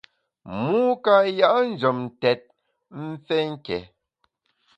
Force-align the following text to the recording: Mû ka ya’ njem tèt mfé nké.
Mû 0.61 0.79
ka 1.03 1.15
ya’ 1.39 1.49
njem 1.69 1.99
tèt 2.21 2.41
mfé 3.01 3.37
nké. 3.53 3.77